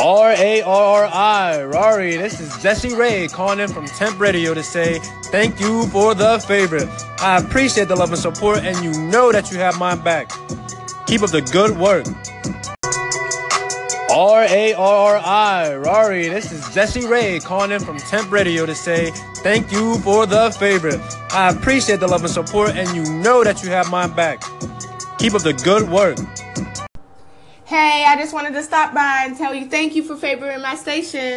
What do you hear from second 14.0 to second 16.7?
R A R R I, Rory. This